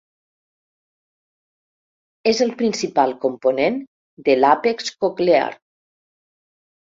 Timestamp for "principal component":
2.61-3.77